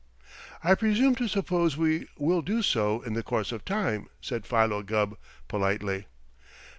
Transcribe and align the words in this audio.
"I 0.63 0.73
presume 0.73 1.13
to 1.17 1.27
suppose 1.27 1.77
we 1.77 2.07
will 2.17 2.41
do 2.41 2.63
so 2.63 3.03
in 3.03 3.13
the 3.13 3.21
course 3.21 3.51
of 3.51 3.63
time," 3.63 4.09
said 4.19 4.47
Philo 4.47 4.81
Gubb 4.81 5.15
politely. 5.47 6.07